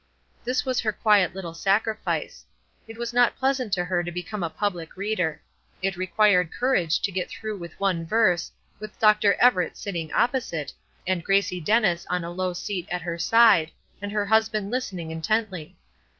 [0.43, 2.43] This was her quiet little sacrifice.
[2.87, 5.39] It was not pleasant to her to become a public reader.
[5.83, 9.35] It required courage to get through with one verse, with Dr.
[9.35, 10.73] Everett sitting opposite,
[11.05, 13.69] and Gracie Dennis on a low seat at her side,
[14.01, 15.77] and her husband listening intently.